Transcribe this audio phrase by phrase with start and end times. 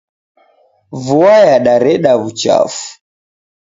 [1.05, 2.85] Vua yadareda wuchafu.